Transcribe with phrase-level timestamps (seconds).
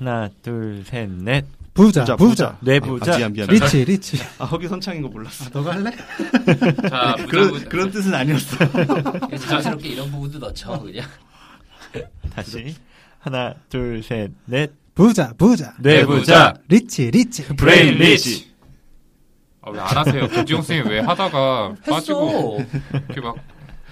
[0.00, 1.44] 하나, 둘, 셋, 넷.
[1.74, 2.16] 부자, 부자.
[2.16, 2.58] 부자.
[2.60, 3.12] 뇌부자.
[3.14, 3.48] 아, 미안, 미안.
[3.48, 4.18] rich, rich.
[4.38, 5.44] 아, 허기 선창인 거 몰랐어.
[5.44, 5.90] 아, 너가 할래?
[6.88, 8.56] 자, 그런, 그런 뜻은 아니었어.
[9.38, 11.06] 자연스럽게 이런 부분도 넣죠, 그냥.
[12.34, 12.74] 다시.
[13.18, 14.72] 하나, 둘, 셋, 넷.
[14.94, 15.74] 부자, 부자.
[15.80, 16.54] 뇌부자.
[16.68, 17.44] Rich, rich.
[17.56, 18.50] Brain rich.
[19.62, 20.26] 아, 왜 안 하세요?
[20.28, 23.36] 조지용 쌤이 왜 하다가 빠지고 이렇게 막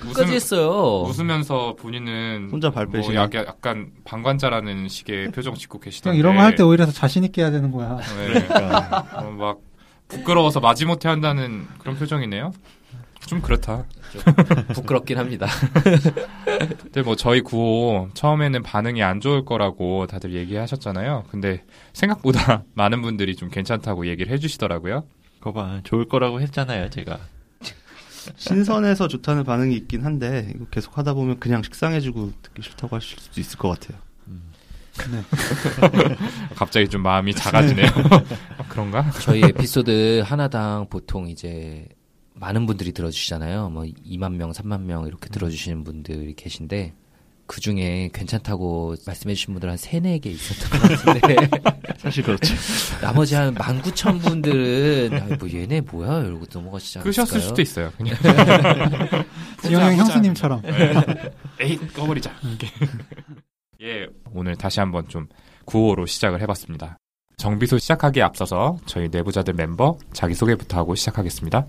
[0.00, 1.02] 끝까지 했어요.
[1.02, 3.14] 웃으면서 본인은 혼자 발 빼시네.
[3.14, 7.24] 뭐 약간, 약간 방관자라는 식의 표정 짓고 계시던데 이런 거 할 때 오히려 더 자신
[7.24, 7.98] 있게 해야 되는 거야.
[7.98, 8.48] 네.
[9.16, 9.58] 어, 막
[10.08, 12.52] 부끄러워서 마지못해 한다는 그런 표정이네요.
[13.26, 13.84] 좀 그렇다.
[14.74, 15.46] 부끄럽긴 합니다.
[16.82, 21.24] 근데 뭐 저희 구호 처음에는 반응이 안 좋을 거라고 다들 얘기하셨잖아요.
[21.30, 25.04] 근데 생각보다 많은 분들이 좀 괜찮다고 얘기를 해주시더라고요.
[25.40, 27.18] 거봐, 좋을 거라고 했잖아요, 제가.
[28.36, 33.40] 신선해서 좋다는 반응이 있긴 한데 이거 계속 하다 보면 그냥 식상해지고 듣기 싫다고 하실 수도
[33.40, 33.98] 있을 것 같아요.
[36.54, 37.86] 갑자기 좀 마음이 작아지네요.
[37.86, 39.10] 어, 그런가?
[39.22, 41.86] 저희 에피소드 하나당 보통 이제
[42.34, 43.70] 많은 분들이 들어주시잖아요.
[43.70, 46.94] 뭐 2만 명, 3만 명 이렇게 들어주시는 분들이 계신데
[47.48, 51.36] 그 중에 괜찮다고 말씀해주신 분들 한 3, 4개 있었던 것 같은데
[51.98, 52.54] 사실 그렇죠.
[53.00, 57.02] 나머지 한 19,000분들은 아, 뭐 얘네 뭐야 이러고 넘어가시지 않았을까요?
[57.24, 57.90] 끄셨을 수도 있어요.
[57.96, 58.14] 그냥
[59.64, 60.62] 지영형 형수님처럼.
[61.58, 62.30] 에이 꺼버리자.
[63.82, 65.26] 예, 오늘 다시 한번 좀
[65.64, 66.98] 구호로 시작을 해봤습니다.
[67.38, 71.66] 정비소 시작하기에 앞서서 저희 내부자들 멤버 자기소개부터 하고 시작하겠습니다.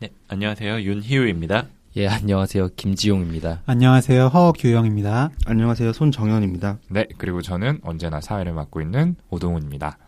[0.00, 0.80] 네, 안녕하세요.
[0.80, 1.66] 윤희우입니다.
[1.96, 2.68] 예, 안녕하세요.
[2.76, 3.62] 김지용입니다.
[3.66, 4.26] 안녕하세요.
[4.28, 5.30] 허규영입니다.
[5.46, 5.92] 안녕하세요.
[5.92, 6.78] 손정현입니다.
[6.88, 9.98] 네, 그리고 저는 언제나 사회를 맡고 있는 오동훈입니다.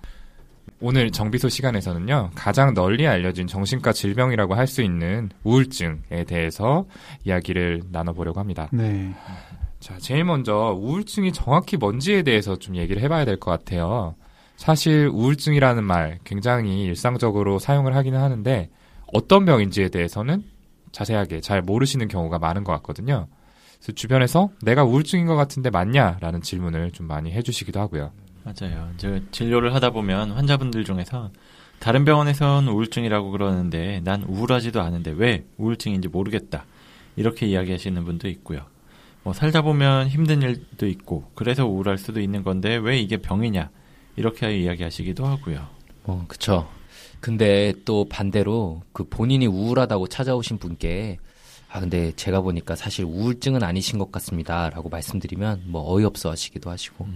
[0.80, 6.86] 오늘 정비소 시간에서는요, 가장 널리 알려진 정신과 질병이라고 할 수 있는 우울증에 대해서
[7.24, 8.68] 이야기를 나눠보려고 합니다.
[8.72, 9.12] 네.
[9.80, 14.14] 자, 제일 먼저 우울증이 정확히 뭔지에 대해서 좀 얘기를 해봐야 될 것 같아요.
[14.56, 18.70] 사실 우울증이라는 말 굉장히 일상적으로 사용을 하기는 하는데
[19.12, 20.44] 어떤 병인지에 대해서는
[20.92, 23.26] 자세하게 잘 모르시는 경우가 많은 것 같거든요.
[23.78, 26.18] 그래서 주변에서 내가 우울증인 것 같은데 맞냐?
[26.20, 28.12] 라는 질문을 좀 많이 해주시기도 하고요.
[28.44, 28.90] 맞아요.
[28.96, 31.30] 저 진료를 하다 보면 환자분들 중에서
[31.78, 36.64] 다른 병원에선 우울증이라고 그러는데 난 우울하지도 않은데 왜 우울증인지 모르겠다.
[37.16, 38.60] 이렇게 이야기하시는 분도 있고요.
[39.24, 43.70] 뭐 살다 보면 힘든 일도 있고 그래서 우울할 수도 있는 건데 왜 이게 병이냐.
[44.16, 45.66] 이렇게 이야기하시기도 하고요.
[46.04, 46.68] 어, 그쵸.
[47.22, 51.18] 근데 또 반대로 그 본인이 우울하다고 찾아오신 분께
[51.70, 54.68] 아, 근데 제가 보니까 사실 우울증은 아니신 것 같습니다.
[54.70, 57.06] 라고 말씀드리면 뭐 어이없어 하시기도 하시고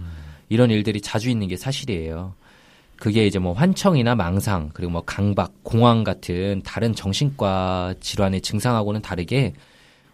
[0.47, 2.33] 이런 일들이 자주 있는 게 사실이에요.
[2.95, 9.53] 그게 이제 뭐 환청이나 망상, 그리고 뭐 강박, 공황 같은 다른 정신과 질환의 증상하고는 다르게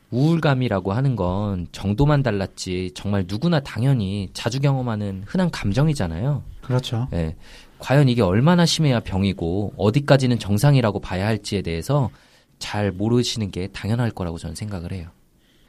[0.09, 6.43] 우울감이라고 하는 건 정도만 달랐지 정말 누구나 당연히 자주 경험하는 흔한 감정이잖아요.
[6.61, 7.07] 그렇죠.
[7.13, 7.35] 예.
[7.83, 12.09] 과연 이게 얼마나 심해야 병이고 어디까지는 정상이라고 봐야 할지에 대해서
[12.57, 15.09] 잘 모르시는 게 당연할 거라고 저는 생각을 해요.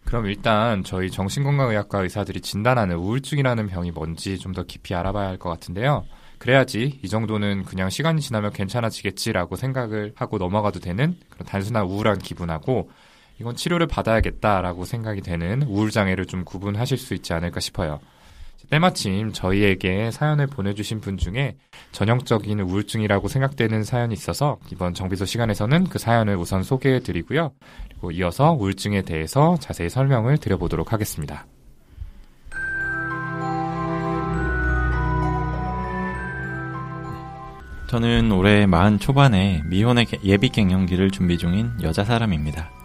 [0.05, 5.51] 그럼 일단 저희 정신건강의학과 의사들이 진단하는 우울증이라는 병이 뭔지 좀 더 깊이 알아봐야 할 것
[5.51, 6.05] 같은데요.
[6.39, 12.91] 그래야지 이 정도는 그냥 시간이 지나면 괜찮아지겠지라고 생각을 하고 넘어가도 되는 그런 단순한 우울한 기분하고
[13.41, 17.99] 이건 치료를 받아야겠다라고 생각이 되는 우울장애를 좀 구분하실 수 있지 않을까 싶어요.
[18.71, 21.57] 때마침 저희에게 사연을 보내주신 분 중에
[21.93, 27.53] 전형적인 우울증이라고 생각되는 사연이 있어서 이번 정비소 시간에서는 그 사연을 우선 소개해 드리고요.
[27.89, 31.47] 그리고 이어서 우울증에 대해서 자세히 설명을 드려보도록 하겠습니다.
[37.87, 42.84] 저는 올해 마흔 초반에 미혼의 예비 갱년기를 준비 중인 여자 사람입니다.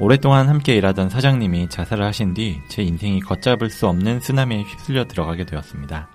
[0.00, 5.44] 오랫동안 함께 일하던 사장님이 자살을 하신 뒤 제 인생이 걷잡을 수 없는 쓰나미에 휩쓸려 들어가게
[5.44, 6.08] 되었습니다.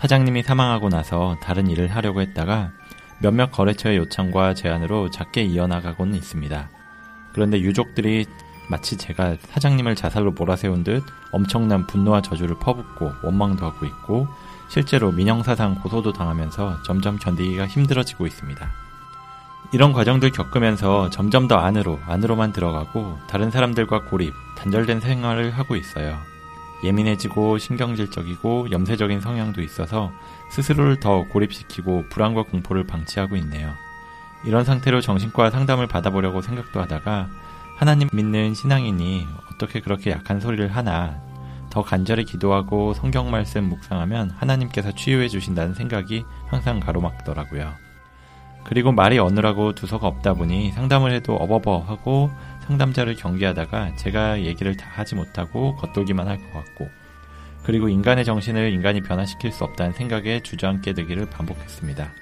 [0.00, 2.72] 사장님이 사망하고 나서 다른 일을 하려고 했다가
[3.20, 6.68] 몇몇 거래처의 요청과 제안으로 작게 이어나가고는 있습니다.
[7.32, 8.26] 그런데 유족들이
[8.68, 14.26] 마치 제가 사장님을 자살로 몰아세운 듯 엄청난 분노와 저주를 퍼붓고 원망도 하고 있고
[14.68, 18.83] 실제로 민형사상 고소도 당하면서 점점 견디기가 힘들어지고 있습니다.
[19.72, 26.16] 이런 과정들 겪으면서 점점 더 안으로, 안으로만 들어가고 다른 사람들과 고립, 단절된 생활을 하고 있어요.
[26.84, 30.12] 예민해지고 신경질적이고 염세적인 성향도 있어서
[30.50, 33.72] 스스로를 더 고립시키고 불안과 공포를 방치하고 있네요.
[34.44, 37.28] 이런 상태로 정신과 상담을 받아보려고 생각도 하다가
[37.76, 41.20] 하나님 믿는 신앙인이 어떻게 그렇게 약한 소리를 하나
[41.70, 47.72] 더 간절히 기도하고 성경 말씀 묵상하면 하나님께서 치유해 주신다는 생각이 항상 가로막더라고요.
[48.64, 52.30] 그리고 말이 어느라고 두서가 없다 보니 상담을 해도 어버버 하고
[52.66, 56.88] 상담자를 경계하다가 제가 얘기를 다 하지 못하고 겉돌기만 할 것 같고
[57.62, 62.12] 그리고 인간의 정신을 인간이 변화시킬 수 없다는 생각에 주저앉게 되기를 반복했습니다.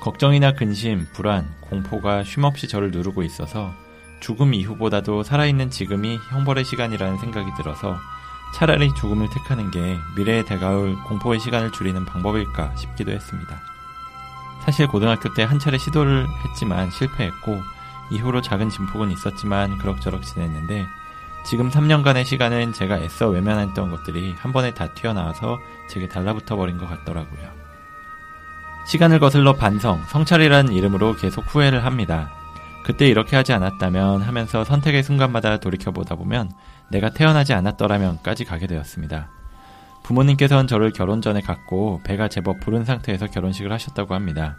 [0.00, 3.72] 걱정이나 근심, 불안, 공포가 쉼없이 저를 누르고 있어서
[4.20, 7.96] 죽음 이후보다도 살아있는 지금이 형벌의 시간이라는 생각이 들어서
[8.54, 13.67] 차라리 죽음을 택하는 게 미래에 다가올 공포의 시간을 줄이는 방법일까 싶기도 했습니다.
[14.68, 17.58] 사실 고등학교 때 한 차례 시도를 했지만 실패했고
[18.10, 20.86] 이후로 작은 진폭은 있었지만 그럭저럭 지냈는데
[21.46, 26.86] 지금 3년간의 시간은 제가 애써 외면했던 것들이 한 번에 다 튀어나와서 제게 달라붙어 버린 것
[26.86, 27.48] 같더라고요.
[28.88, 32.30] 시간을 거슬러 반성, 성찰이라는 이름으로 계속 후회를 합니다.
[32.84, 36.52] 그때 이렇게 하지 않았다면 하면서 선택의 순간마다 돌이켜보다 보면
[36.90, 39.30] 내가 태어나지 않았더라면까지 가게 되었습니다.
[40.08, 44.56] 부모님께서는 저를 결혼 전에 갖고 배가 제법 부른 상태에서 결혼식을 하셨다고 합니다.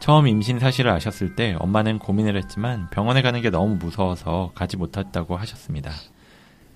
[0.00, 5.36] 처음 임신 사실을 아셨을 때 엄마는 고민을 했지만 병원에 가는 게 너무 무서워서 가지 못했다고
[5.36, 5.90] 하셨습니다.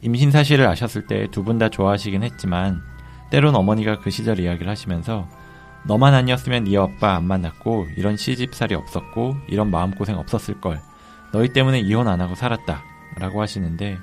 [0.02, 2.82] 임신 사실을 아셨을 때 두 분 다 좋아하시긴 했지만
[3.30, 5.26] 때론 어머니가 그 시절 이야기를 하시면서
[5.86, 10.78] 너만 아니었으면 네 아빠 안 만났고 이런 시집살이 없었고 이런 마음고생 없었을 걸
[11.32, 12.82] 너희 때문에 이혼 안 하고 살았다
[13.16, 13.96] 라고 하시는데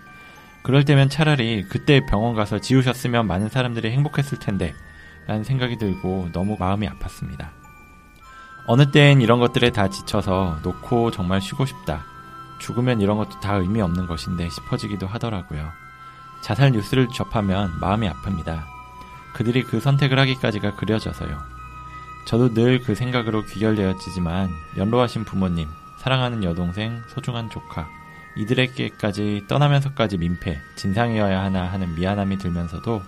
[0.67, 4.75] 그럴 때면 차라리 그때 병원 가서 지우셨으면 많은 사람들이 행복했을 텐데
[5.25, 7.51] 라는 생각이 들고 너무 마음이 아팠습니다.
[8.65, 12.03] 어느 때엔 이런 것들에 다 지쳐서 놓고 정말 쉬고 싶다.
[12.59, 15.71] 죽으면 이런 것도 다 의미 없는 것인데 싶어지기도 하더라고요.
[16.41, 18.59] 자살 뉴스를 접하면 마음이 아픕니다.
[19.35, 21.37] 그들이 그 선택을 하기까지가 그려져서요.
[22.25, 25.69] 저도 늘 그 생각으로 귀결되어지지만 연로하신 부모님,
[25.99, 27.87] 사랑하는 여동생, 소중한 조카,
[28.37, 33.01] 이들에게까지 떠나면서까지 민폐, 진상이어야 하나 하는 미안함이 들면서도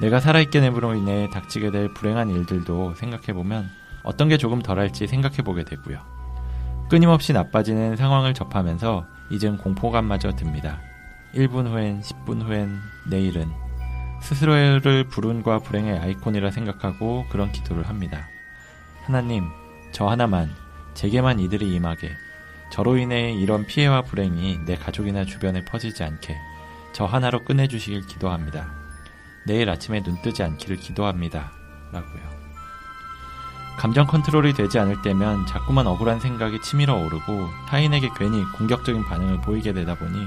[0.00, 3.68] 내가 살아있게 됨으로 인해 닥치게 될 불행한 일들도 생각해보면
[4.02, 5.98] 어떤 게 조금 덜할지 생각해보게 되고요.
[6.88, 10.80] 끊임없이 나빠지는 상황을 접하면서 이젠 공포감마저 듭니다.
[11.34, 12.78] 1분 후엔, 10분 후엔,
[13.08, 13.50] 내일은
[14.20, 18.28] 스스로를 불운과 불행의 아이콘이라 생각하고 그런 기도를 합니다.
[19.04, 19.48] 하나님,
[19.92, 20.50] 저 하나만,
[20.94, 22.10] 제게만 이들이 임하게,
[22.74, 26.36] 저로 인해 이런 피해와 불행이 내 가족이나 주변에 퍼지지 않게,
[26.92, 28.66] 저 하나로 끝내주시길 기도합니다.
[29.46, 31.52] 내일 아침에 눈 뜨지 않기를 기도합니다.
[31.92, 32.22] 라고요.
[33.78, 39.72] 감정 컨트롤이 되지 않을 때면 자꾸만 억울한 생각이 치밀어 오르고 타인에게 괜히 공격적인 반응을 보이게
[39.72, 40.26] 되다 보니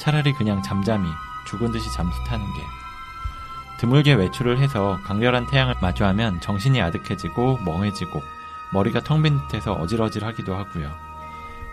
[0.00, 1.08] 차라리 그냥 잠잠히
[1.46, 2.60] 죽은 듯이 잠수 타는 게
[3.78, 8.20] 드물게 외출을 해서 강렬한 태양을 마주하면 정신이 아득해지고 멍해지고
[8.72, 11.13] 머리가 텅 빈 듯해서 어질어질하기도 하고요.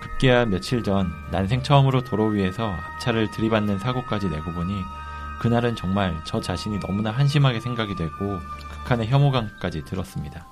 [0.02, 4.82] 급기야 며칠 전 난생 처음으로 도로 위에서 앞차를 들이받는 사고까지 내고 보니
[5.40, 8.40] 그날은 정말 저 자신이 너무나 한심하게 생각이 되고
[8.84, 10.46] 극한의 혐오감까지 들었습니다.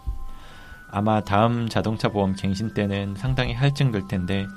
[0.91, 4.47] 아마 다음 자동차 보험 갱신 때는 상당히 할증 될 텐데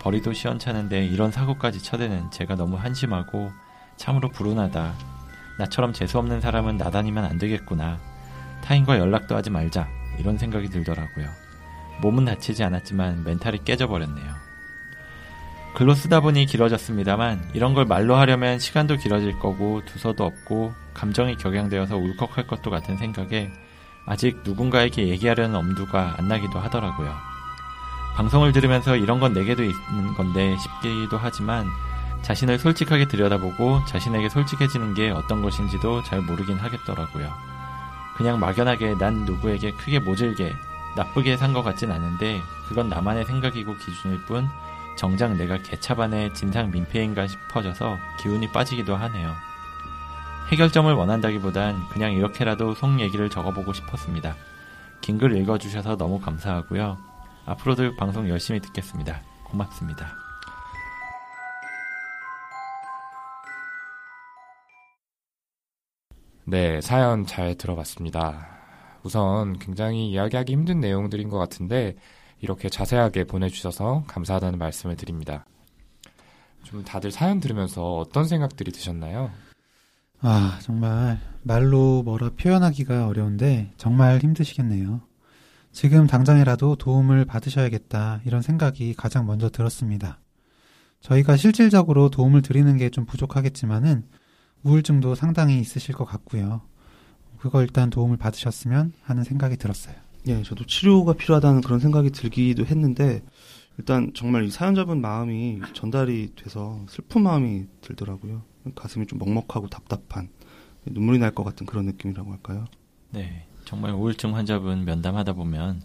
[0.00, 3.52] 벌이도 시원찮은데 이런 사고까지 쳐대는 제가 너무 한심하고
[3.96, 4.94] 참으로 불운하다.
[5.58, 7.98] 나처럼 재수없는 사람은 나다니면 안 되겠구나.
[8.64, 9.86] 타인과 연락도 하지 말자.
[10.18, 11.28] 이런 생각이 들더라고요.
[12.00, 14.34] 몸은 다치지 않았지만 멘탈이 깨져버렸네요.
[15.74, 21.96] 글로 쓰다 보니 길어졌습니다만 이런 걸 말로 하려면 시간도 길어질 거고 두서도 없고 감정이 격양되어서
[21.96, 23.50] 울컥할 것도 같은 생각에
[24.04, 27.14] 아직 누군가에게 얘기하려는 엄두가 안 나기도 하더라고요.
[28.16, 31.66] 방송을 들으면서 이런 건 내게도 있는 건데 싶기도 하지만
[32.20, 37.32] 자신을 솔직하게 들여다보고 자신에게 솔직해지는 게 어떤 것인지도 잘 모르긴 하겠더라고요.
[38.16, 40.52] 그냥 막연하게 난 누구에게 크게 모질게
[40.96, 44.48] 나쁘게 산 것 같진 않은데 그건 나만의 생각이고 기준일 뿐
[44.96, 49.32] 정작 내가 개차반의 진상 민폐인가 싶어져서 기운이 빠지기도 하네요.
[50.50, 54.34] 해결점을 원한다기보단 그냥 이렇게라도 속 얘기를 적어보고 싶었습니다.
[55.00, 56.98] 긴 글 읽어주셔서 너무 감사하고요.
[57.46, 59.20] 앞으로도 방송 열심히 듣겠습니다.
[59.44, 60.12] 고맙습니다.
[66.44, 68.61] 네, 사연 잘 들어봤습니다.
[69.04, 71.96] 우선 굉장히 이야기하기 힘든 내용들인 것 같은데
[72.40, 75.44] 이렇게 자세하게 보내주셔서 감사하다는 말씀을 드립니다.
[76.62, 79.30] 좀 다들 사연 들으면서 어떤 생각들이 드셨나요?
[80.20, 85.00] 아, 정말 말로 뭐라 표현하기가 어려운데 정말 힘드시겠네요.
[85.72, 90.20] 지금 당장이라도 도움을 받으셔야겠다 이런 생각이 가장 먼저 들었습니다.
[91.00, 94.04] 저희가 실질적으로 도움을 드리는 게 좀 부족하겠지만은
[94.62, 96.60] 우울증도 상당히 있으실 것 같고요.
[97.42, 99.96] 그거 일단 도움을 받으셨으면 하는 생각이 들었어요.
[100.28, 103.20] 예, 저도 치료가 필요하다는 그런 생각이 들기도 했는데
[103.78, 108.42] 일단 정말 이 사연자분 마음이 전달이 돼서 슬픈 마음이 들더라고요.
[108.76, 110.28] 가슴이 좀 먹먹하고 답답한
[110.86, 112.66] 눈물이 날 것 같은 그런 느낌이라고 할까요?
[113.10, 115.82] 네, 정말 우울증 환자분 면담하다 보면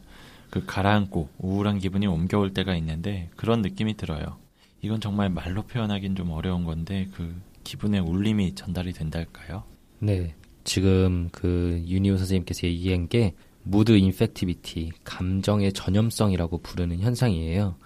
[0.51, 4.37] 그 가라앉고 우울한 기분이 옮겨올 때가 있는데 그런 느낌이 들어요.
[4.83, 9.63] 이건 정말 말로 표현하기는 좀 어려운 건데 그 기분의 울림이 전달이 된달까요?
[9.97, 10.35] 네.
[10.67, 17.77] 지금 그 윤희우 선생님께서 얘기한 게 mood infectivity, 감정의 전염성이라고 부르는 현상이에요.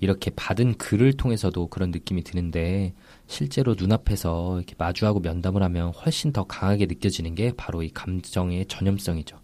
[0.00, 2.92] 이렇게 받은 글을 통해서도 그런 느낌이 드는데
[3.26, 9.40] 실제로 눈앞에서 이렇게 마주하고 면담을 하면 훨씬 더 강하게 느껴지는 게 바로 이 감정의 전염성이죠.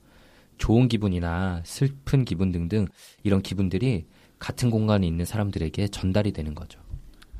[0.58, 2.86] 좋은 기분이나 슬픈 기분 등등
[3.22, 4.04] 이런 기분들이
[4.38, 6.78] 같은 공간에 있는 사람들에게 전달이 되는 거죠.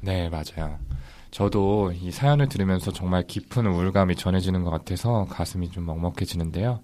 [0.01, 0.79] 네, 맞아요.
[1.33, 6.81] 저도 이 사연을 들으면서 정말 깊은 우울감이 전해지는 것 같아서 가슴이 좀 먹먹해지는데요.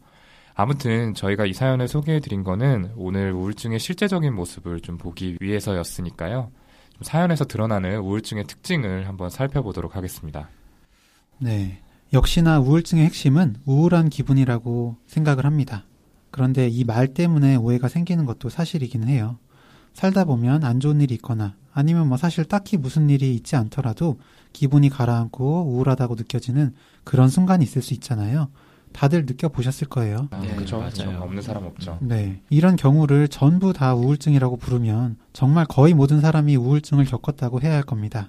[0.55, 6.50] 아무튼 저희가 이 사연을 소개해 드린 거는 오늘 우울증의 실제적인 모습을 좀 보기 위해서였으니까요.
[6.95, 10.49] 좀 사연에서 드러나는 우울증의 특징을 한번 살펴보도록 하겠습니다.
[11.38, 11.81] 네.
[12.14, 15.85] 역시나 우울증의 핵심은 우울한 기분이라고 생각을 합니다.
[16.31, 19.38] 그런데 이 말 때문에 오해가 생기는 것도 사실이긴 해요.
[19.93, 24.18] 살다 보면 안 좋은 일이 있거나 아니면 뭐 사실 딱히 무슨 일이 있지 않더라도
[24.52, 28.49] 기분이 가라앉고 우울하다고 느껴지는 그런 순간이 있을 수 있잖아요.
[28.92, 30.26] 다들 느껴보셨을 거예요.
[30.32, 30.78] 아, 네, 그렇죠.
[30.78, 31.20] 맞아요.
[31.20, 31.99] 없는 사람 없죠.
[32.00, 32.42] 네.
[32.50, 38.28] 이런 경우를 전부 다 우울증이라고 부르면 정말 거의 모든 사람이 우울증을 겪었다고 해야 할 겁니다.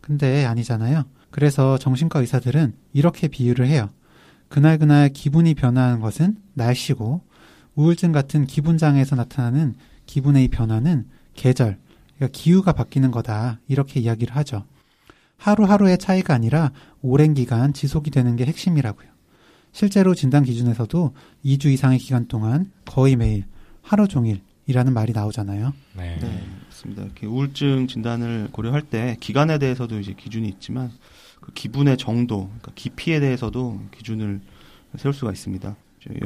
[0.00, 1.04] 근데 아니잖아요.
[1.30, 3.90] 그래서 정신과 의사들은 이렇게 비유를 해요.
[4.48, 7.20] 그날그날 기분이 변화하는 것은 날씨고
[7.74, 9.74] 우울증 같은 기분 장애에서 나타나는
[10.06, 11.76] 기분의 이 변화는 계절,
[12.16, 13.60] 그러니까 기후가 바뀌는 거다.
[13.68, 14.64] 이렇게 이야기를 하죠.
[15.38, 19.08] 하루하루의 차이가 아니라 오랜 기간 지속이 되는 게 핵심이라고요.
[19.72, 21.12] 실제로 진단 기준에서도
[21.44, 23.44] 2주 이상의 기간 동안 거의 매일
[23.82, 25.74] 하루 종일이라는 말이 나오잖아요.
[25.96, 26.18] 네.
[26.18, 27.02] 네, 맞습니다.
[27.02, 30.90] 이렇게 우울증 진단을 고려할 때 기간에 대해서도 이제 기준이 있지만
[31.40, 34.40] 그 기분의 정도, 그러니까 깊이에 대해서도 기준을
[34.96, 35.76] 세울 수가 있습니다.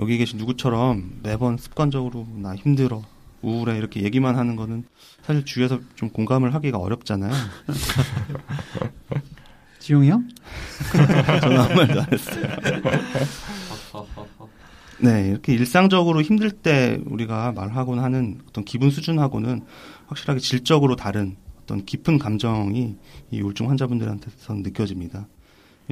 [0.00, 3.02] 여기 계신 누구처럼 매번 습관적으로 나 힘들어,
[3.42, 4.84] 우울해 이렇게 얘기만 하는 거는
[5.22, 7.32] 사실 주위에서 좀 공감을 하기가 어렵잖아요.
[9.78, 10.28] 지용이 형?
[11.40, 12.44] 저는 아무 말도 안 했어요.
[14.98, 19.64] 네, 이렇게 일상적으로 힘들 때 우리가 말하곤 하는 어떤 기분 수준하고는
[20.06, 22.96] 확실하게 질적으로 다른 어떤 깊은 감정이
[23.30, 25.28] 이 우울증 환자분들한테선 느껴집니다.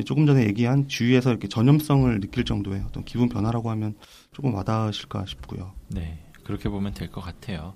[0.04, 3.94] 조금 전에 얘기한 주위에서 이렇게 전염성을 느낄 정도의 어떤 기분 변화라고 하면
[4.32, 5.72] 조금 와닿으실까 싶고요.
[5.88, 7.74] 네, 그렇게 보면 될 것 같아요.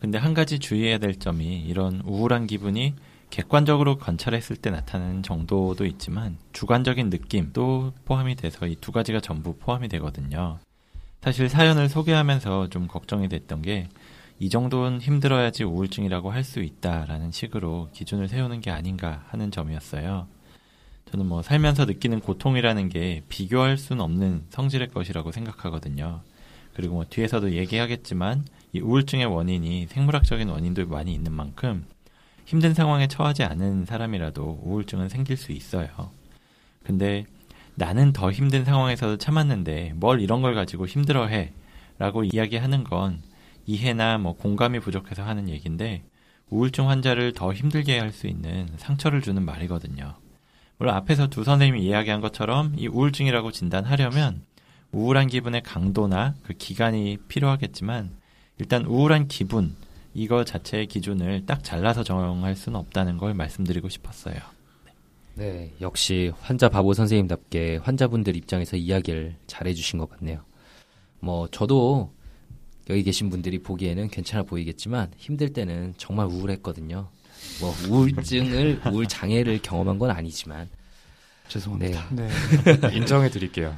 [0.00, 2.94] 근데 한 가지 주의해야 될 점이 이런 우울한 기분이
[3.30, 9.88] 객관적으로 관찰했을 때 나타나는 정도도 있지만 주관적인 느낌도 포함이 돼서 이 두 가지가 전부 포함이
[9.88, 10.58] 되거든요.
[11.20, 13.88] 사실 사연을 소개하면서 좀 걱정이 됐던 게
[14.40, 20.28] 이 정도는 힘들어야지 우울증이라고 할 수 있다라는 식으로 기준을 세우는 게 아닌가 하는 점이었어요.
[21.10, 26.20] 저는 뭐 살면서 느끼는 고통이라는 게 비교할 수는 없는 성질의 것이라고 생각하거든요.
[26.78, 31.84] 그리고 뭐 뒤에서도 얘기하겠지만 이 우울증의 원인이 생물학적인 원인도 많이 있는 만큼
[32.44, 35.88] 힘든 상황에 처하지 않은 사람이라도 우울증은 생길 수 있어요.
[36.84, 37.26] 근데
[37.74, 41.52] 나는 더 힘든 상황에서도 참았는데 뭘 이런 걸 가지고 힘들어해
[41.98, 43.22] 라고 이야기하는 건
[43.66, 46.04] 이해나 뭐 공감이 부족해서 하는 얘기인데
[46.48, 50.14] 우울증 환자를 더 힘들게 할 수 있는 상처를 주는 말이거든요.
[50.76, 54.42] 물론 앞에서 두 선생님이 이야기한 것처럼 이 우울증이라고 진단하려면
[54.92, 58.10] 우울한 기분의 강도나 그 기간이 필요하겠지만
[58.58, 59.76] 일단 우울한 기분
[60.14, 64.36] 이거 자체의 기준을 딱 잘라서 정할 수는 없다는 걸 말씀드리고 싶었어요.
[65.34, 70.42] 네, 역시 환자 바보 선생님답게 환자분들 입장에서 이야기를 잘해주신 것 같네요.
[71.20, 72.12] 뭐 저도
[72.90, 77.08] 여기 계신 분들이 보기에는 괜찮아 보이겠지만 힘들 때는 정말 우울했거든요.
[77.60, 80.68] 뭐 우울증을 우울 장애를 경험한 건 아니지만
[81.48, 82.08] 죄송합니다.
[82.12, 82.28] 네.
[82.80, 82.96] 네.
[82.96, 83.74] 인정해 드릴게요.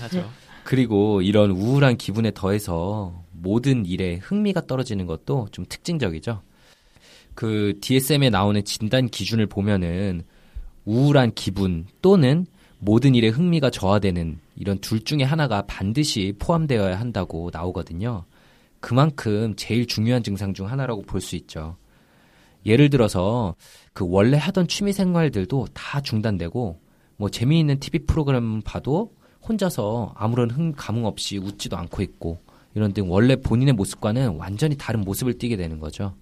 [0.00, 0.30] 하죠.
[0.64, 6.42] 그리고 이런 우울한 기분에 더해서 모든 일에 흥미가 떨어지는 것도 좀 특징적이죠.
[7.34, 10.22] 그 DSM에 나오는 진단 기준을 보면은
[10.84, 12.46] 우울한 기분 또는
[12.78, 18.24] 모든 일에 흥미가 저하되는 이런 둘 중에 하나가 반드시 포함되어야 한다고 나오거든요.
[18.80, 21.76] 그만큼 제일 중요한 증상 중 하나라고 볼 수 있죠.
[22.66, 23.54] 예를 들어서
[23.92, 26.80] 그 원래 하던 취미 생활들도 다 중단되고
[27.16, 29.12] 뭐 재미있는 TV 프로그램 봐도
[29.46, 32.38] 혼자서 아무런 흥 감흥 없이 웃지도 않고 있고
[32.74, 36.14] 이런 등 원래 본인의 모습과는 완전히 다른 모습을 띠게 되는 거죠.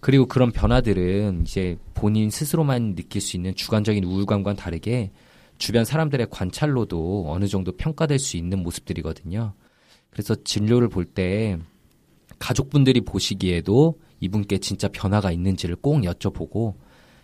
[0.00, 5.10] 그리고 그런 변화들은 이제 본인 스스로만 느낄 수 있는 주관적인 우울감과는 다르게
[5.58, 9.54] 주변 사람들의 관찰로도 어느 정도 평가될 수 있는 모습들이거든요.
[10.10, 11.58] 그래서 진료를 볼 때
[12.38, 16.74] 가족분들이 보시기에도 이분께 진짜 변화가 있는지를 꼭 여쭤보고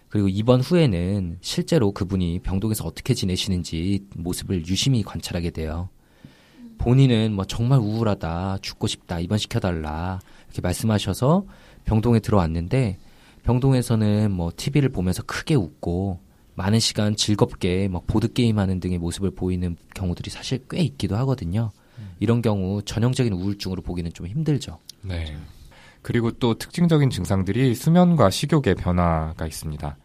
[0.09, 5.89] 그리고 입원 후에는 실제로 그분이 병동에서 어떻게 지내시는지 모습을 유심히 관찰하게 돼요.
[6.79, 11.47] 본인은 뭐 정말 우울하다, 죽고 싶다, 입원시켜달라 이렇게 말씀하셔서
[11.85, 12.99] 병동에 들어왔는데
[13.43, 16.21] 병동에서는 뭐 TV를 보면서 크게 웃고
[16.55, 21.73] 많은 시간 즐겁게 막 보드 게임 하는 등의 모습을 보이는 경우들이 사실 꽤 있기도 하거든요.
[22.21, 24.79] 이런 경우 전형적인 우울증으로 보기는 좀 힘들죠.
[25.03, 25.37] 네.
[26.05, 29.97] 그리고 또 특징적인 증상들이 수면과 식욕의 변화가 있습니다.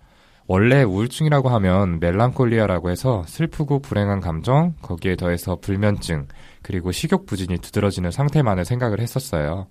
[0.47, 6.29] 원래 우울증이라고 하면 melancholia라고 해서 슬프고 불행한 감정, 거기에 더해서 불면증,
[6.63, 9.67] 그리고 식욕 부진이 두드러지는 상태만을 생각을 했었어요.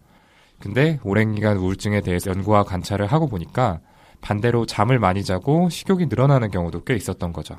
[0.61, 3.81] 근데 오랜 기간 우울증에 대해서 연구와 관찰을 하고 보니까
[4.21, 7.57] 반대로 잠을 많이 자고 식욕이 늘어나는 경우도 꽤 있었던 거죠.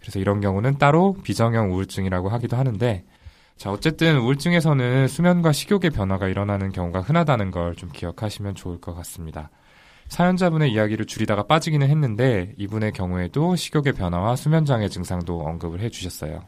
[0.00, 3.04] 그래서 이런 경우는 따로 비정형 우울증이라고 하기도 하는데
[3.62, 9.50] 자, 어쨌든 우울증에서는 수면과 식욕의 변화가 일어나는 경우가 흔하다는 걸 좀 기억하시면 좋을 것 같습니다.
[10.08, 16.42] 사연자분의 이야기를 줄이다가 빠지기는 했는데 이분의 경우에도 식욕의 변화와 수면 장애 증상도 언급을 해 주셨어요.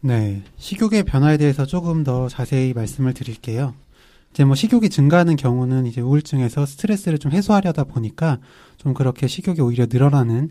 [0.00, 0.44] 네.
[0.58, 3.74] 식욕의 변화에 대해서 조금 더 자세히 말씀을 드릴게요.
[4.30, 8.38] 이제 뭐 식욕이 증가하는 경우는 이제 우울증에서 스트레스를 좀 해소하려다 보니까
[8.76, 10.50] 좀 그렇게 식욕이 오히려 늘어나는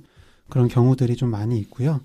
[0.49, 2.01] 그런 경우들이 좀 많이 있고요.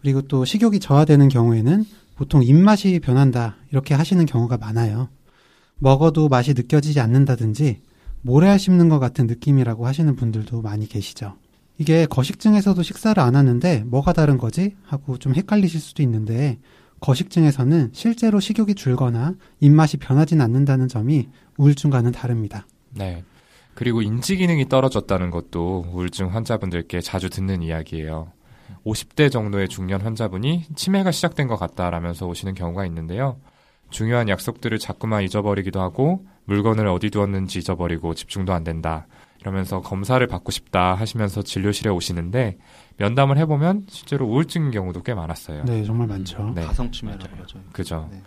[0.00, 1.84] 그리고 또 식욕이 저하되는 경우에는
[2.16, 5.08] 보통 입맛이 변한다 이렇게 하시는 경우가 많아요.
[5.78, 7.82] 먹어도 맛이 느껴지지 않는다든지
[8.22, 11.36] 모래알 씹는 것 같은 느낌이라고 하시는 분들도 많이 계시죠.
[11.78, 14.74] 이게 거식증에서도 식사를 안 하는데 뭐가 다른 거지?
[14.82, 16.58] 하고 좀 헷갈리실 수도 있는데
[17.00, 22.66] 거식증에서는 실제로 식욕이 줄거나 입맛이 변하진 않는다는 점이 우울증과는 다릅니다.
[22.90, 23.22] 네.
[23.74, 28.32] 그리고 인지 기능이 떨어졌다는 것도 우울증 환자분들께 자주 듣는 이야기예요.
[28.84, 33.38] 50대 정도의 중년 환자분이 치매가 시작된 것 같다라면서 오시는 경우가 있는데요.
[33.90, 39.06] 중요한 약속들을 자꾸만 잊어버리기도 하고 물건을 어디 두었는지 잊어버리고 집중도 안 된다.
[39.40, 42.58] 이러면서 검사를 받고 싶다 하시면서 진료실에 오시는데
[42.96, 45.64] 면담을 해보면 실제로 우울증인 경우도 꽤 많았어요.
[45.64, 46.52] 네, 정말 많죠.
[46.54, 46.62] 네.
[46.62, 47.60] 가성치매라고 하죠.
[47.72, 48.08] 그죠.
[48.10, 48.20] 네.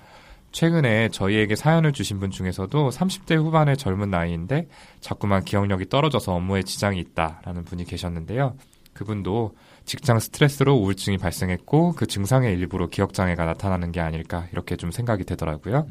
[0.51, 4.67] 최근에 저희에게 사연을 주신 분 중에서도 30대 후반의 젊은 나이인데
[5.00, 8.55] 자꾸만 기억력이 떨어져서 업무에 지장이 있다라는 분이 계셨는데요.
[8.93, 9.55] 그분도
[9.89, 15.24] 직장 스트레스로 우울증이 발생했고 그 증상의 일부로 기억 장애가 나타나는 게 아닐까 이렇게 좀 생각이
[15.24, 15.88] 되더라고요.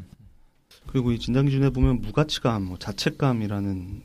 [0.87, 4.03] 그리고 이 진단 기준에 보면 무가치감, 뭐 자책감이라는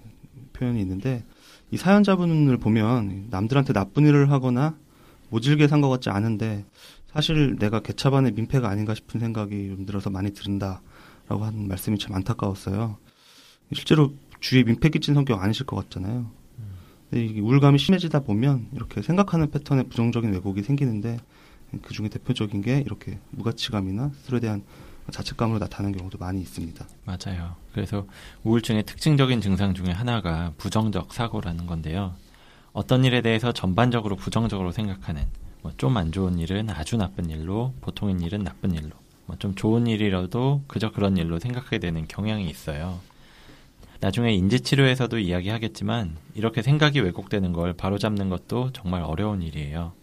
[0.54, 1.24] 표현이 있는데
[1.70, 4.76] 이 사연자분을 보면 남들한테 나쁜 일을 하거나
[5.30, 6.66] 모질게 산 것 같지 않은데
[7.12, 10.82] 사실 내가 개차반의 민폐가 아닌가 싶은 생각이 좀 들어서 많이 든다라고
[11.46, 12.98] 하는 말씀이 참 안타까웠어요.
[13.74, 16.32] 실제로 주위에 민폐 끼친 성격 아니실 것 같잖아요.
[17.14, 21.18] 우울감이 심해지다 보면 이렇게 생각하는 패턴에 부정적인 왜곡이 생기는데
[21.82, 24.64] 그 중에 대표적인 게 이렇게 무가치감이나 스스로에 대한
[25.12, 26.86] 자책감으로 나타나는 경우도 많이 있습니다.
[27.06, 27.56] 맞아요.
[27.74, 28.08] 그래서
[28.44, 32.14] 우울증의 특징적인 증상 중에 하나가 부정적 사고라는 건데요.
[32.72, 35.24] 어떤 일에 대해서 전반적으로 부정적으로 생각하는
[35.62, 38.92] 뭐 좀 안 좋은 일은 아주 나쁜 일로, 보통인 일은 나쁜 일로,
[39.26, 43.00] 뭐 좀 좋은 일이라도 그저 그런 일로 생각하게 되는 경향이 있어요.
[44.04, 49.94] 나중에 인지치료에서도 이야기하겠지만 이렇게 생각이 왜곡되는 걸 바로잡는 것도 정말 어려운 일이에요.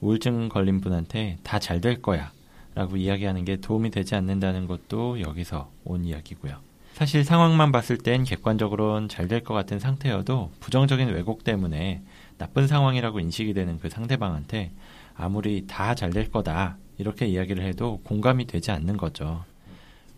[0.00, 2.32] 우울증 걸린 분한테 다 잘 될 거야
[2.74, 6.56] 라고 이야기하는 게 도움이 되지 않는다는 것도 여기서 온 이야기고요.
[6.94, 12.02] 사실 상황만 봤을 땐 객관적으로는 잘 될 것 같은 상태여도 부정적인 왜곡 때문에
[12.38, 14.72] 나쁜 상황이라고 인식이 되는 그 상대방한테
[15.14, 19.44] 아무리 다 잘 될 거다 이렇게 이야기를 해도 공감이 되지 않는 거죠.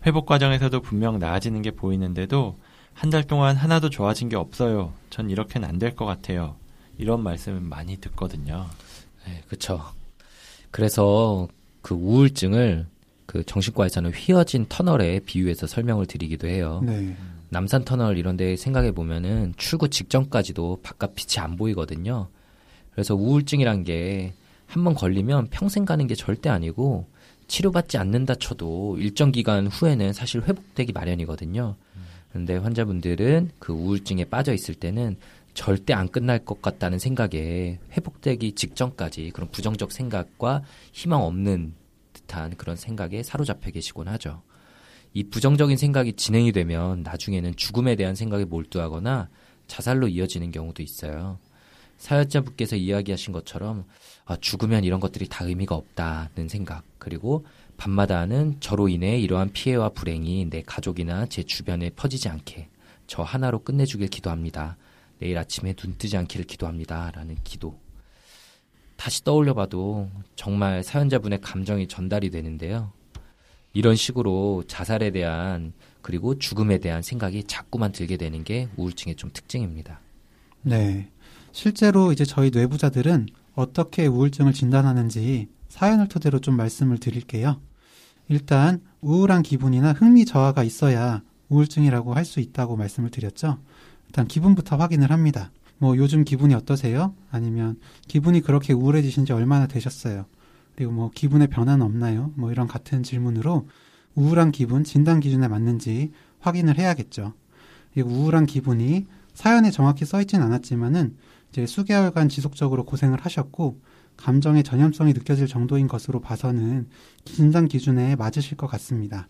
[0.07, 2.57] 회복 과정에서도 분명 나아지는 게 보이는데도
[3.01, 4.93] 한 달 동안 하나도 좋아진 게 없어요.
[5.09, 6.55] 전 이렇게는 안 될 것 같아요.
[6.97, 8.65] 이런 말씀을 많이 듣거든요.
[9.25, 9.81] 네, 그쵸.
[10.71, 11.47] 그래서
[11.81, 12.85] 그 우울증을
[13.25, 16.81] 그 정신과에서는 휘어진 터널에 비유해서 설명을 드리기도 해요.
[16.85, 17.15] 네.
[17.49, 22.27] 남산 터널 이런 데 생각해 보면은 출구 직전까지도 바깥 빛이 안 보이거든요.
[22.91, 24.33] 그래서 우울증이란 게
[24.67, 27.07] 한 번 걸리면 평생 가는 게 절대 아니고
[27.47, 31.75] 치료받지 않는다 쳐도 일정 기간 후에는 사실 회복되기 마련이거든요.
[32.31, 35.17] 근데 환자분들은 그 우울증에 빠져 있을 때는
[35.53, 40.63] 절대 안 끝날 것 같다는 생각에 회복되기 직전까지 그런 부정적 생각과
[40.93, 41.73] 희망 없는
[42.13, 44.41] 듯한 그런 생각에 사로잡혀 계시곤 하죠.
[45.13, 49.29] 이 부정적인 생각이 진행이 되면 나중에는 죽음에 대한 생각에 몰두하거나
[49.67, 51.39] 자살로 이어지는 경우도 있어요.
[51.97, 53.85] 사연자분께서 이야기하신 것처럼
[54.25, 57.45] 아, 죽으면 이런 것들이 다 의미가 없다는 생각 그리고
[57.79, 62.67] 밤마다는 저로 인해 이러한 피해와 불행이 내 가족이나 제 주변에 퍼지지 않게
[63.07, 64.75] 저 하나로 끝내주길 기도합니다.
[65.19, 67.09] 내일 아침에 눈 뜨지 않기를 기도합니다.
[67.11, 67.79] 라는 기도.
[68.97, 72.91] 다시 떠올려 봐도 정말 사연자분의 감정이 전달이 되는데요.
[73.71, 80.01] 이런 식으로 자살에 대한 그리고 죽음에 대한 생각이 자꾸만 들게 되는 게 우울증의 좀 특징입니다.
[80.63, 81.09] 네.
[81.53, 87.61] 실제로 이제 저희 뇌부자들은 어떻게 우울증을 진단하는지 사연을 토대로 좀 말씀을 드릴게요.
[88.29, 93.57] 일단 우울한 기분이나 흥미 저하가 있어야 우울증이라고 할 수 있다고 말씀을 드렸죠.
[94.07, 95.51] 일단 기분부터 확인을 합니다.
[95.79, 97.15] 뭐 요즘 기분이 어떠세요?
[97.31, 100.25] 아니면 기분이 그렇게 우울해지신 지 얼마나 되셨어요?
[100.75, 102.31] 그리고 뭐 기분의 변화는 없나요?
[102.35, 103.67] 뭐 이런 같은 질문으로
[104.15, 107.33] 우울한 기분 진단 기준에 맞는지 확인을 해야겠죠.
[107.93, 111.15] 그리고 우울한 기분이 사연에 정확히 써있진 않았지만은
[111.51, 113.79] 이제 수개월간 지속적으로 고생을 하셨고
[114.19, 116.87] 감정의 전염성이 느껴질 정도인 것으로 봐서는
[117.23, 119.29] 진단 기준에 맞으실 것 같습니다.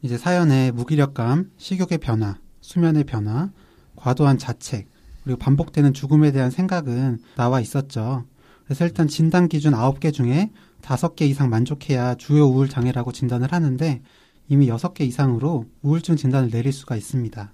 [0.00, 3.50] 이제 사연에 무기력감, 식욕의 변화, 수면의 변화,
[3.94, 4.88] 과도한 자책,
[5.22, 8.24] 그리고 반복되는 죽음에 대한 생각은 나와 있었죠.
[8.64, 14.02] 그래서 일단 진단 기준 9개 중에 5개 이상 만족해야 주요 우울 장애라고 진단을 하는데
[14.48, 17.52] 이미 6개 이상으로 우울증 진단을 내릴 수가 있습니다.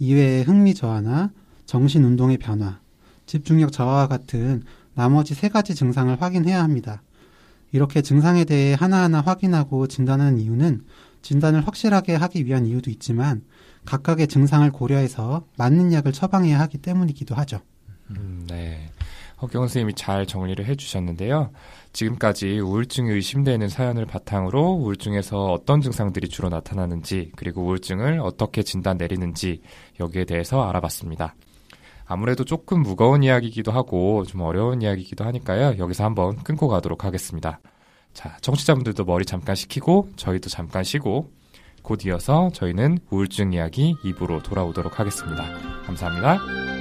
[0.00, 1.32] 이외에 흥미 저하나
[1.66, 2.80] 정신 운동의 변화,
[3.26, 4.62] 집중력 저하와 같은
[4.98, 7.04] 나머지 세 가지 증상을 확인해야 합니다.
[7.70, 10.82] 이렇게 증상에 대해 하나하나 확인하고 진단하는 이유는
[11.22, 13.42] 진단을 확실하게 하기 위한 이유도 있지만
[13.84, 17.60] 각각의 증상을 고려해서 맞는 약을 처방해야 하기 때문이기도 하죠.
[18.10, 18.90] 음, 네.
[19.40, 21.52] 허경 선생님이 잘 정리를 해주셨는데요.
[21.92, 29.62] 지금까지 우울증이 의심되는 사연을 바탕으로 우울증에서 어떤 증상들이 주로 나타나는지 그리고 우울증을 어떻게 진단 내리는지
[30.00, 31.36] 여기에 대해서 알아봤습니다.
[32.08, 35.76] 아무래도 조금 무거운 이야기이기도 하고 좀 어려운 이야기이기도 하니까요.
[35.78, 37.60] 여기서 한번 끊고 가도록 하겠습니다.
[38.14, 41.30] 자, 청취자분들도 머리 잠깐 식히고 저희도 잠깐 쉬고
[41.82, 45.44] 곧 이어서 저희는 우울증 이야기 2부로 돌아오도록 하겠습니다.
[45.86, 46.77] 감사합니다.